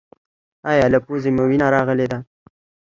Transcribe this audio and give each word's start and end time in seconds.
ایا 0.71 0.85
له 0.93 0.99
پوزې 1.05 1.29
مو 1.35 1.43
وینه 1.49 1.67
راغلې 1.75 2.07
ده؟ 2.11 2.19